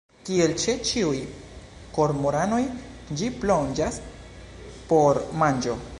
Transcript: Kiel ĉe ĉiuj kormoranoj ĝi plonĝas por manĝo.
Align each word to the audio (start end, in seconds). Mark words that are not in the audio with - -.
Kiel 0.27 0.53
ĉe 0.61 0.73
ĉiuj 0.91 1.19
kormoranoj 1.97 2.61
ĝi 3.21 3.31
plonĝas 3.45 4.03
por 4.93 5.25
manĝo. 5.43 5.83